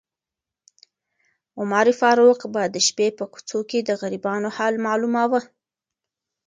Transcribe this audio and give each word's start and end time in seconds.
عمر 1.59 1.87
فاروق 1.99 2.39
به 2.53 2.63
د 2.73 2.75
شپې 2.87 3.07
په 3.17 3.23
کوڅو 3.33 3.59
کې 3.69 3.79
د 3.83 3.89
غریبانو 4.01 4.49
حال 4.57 4.73
معلوماوه. 4.85 5.41